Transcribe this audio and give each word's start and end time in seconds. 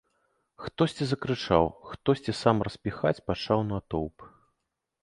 Хтосьці 0.63 1.03
закрычаў, 1.11 1.63
хтосьці 1.91 2.37
сам 2.41 2.65
распіхаць 2.69 3.17
пачаў 3.31 3.59
натоўп. 3.71 4.17